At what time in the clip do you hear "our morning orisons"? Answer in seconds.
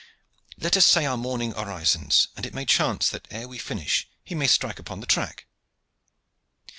1.05-2.29